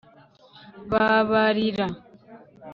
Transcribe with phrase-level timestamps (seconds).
[0.91, 1.87] babarira